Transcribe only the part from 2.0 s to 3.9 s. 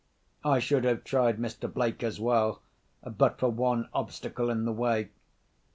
as well—but for one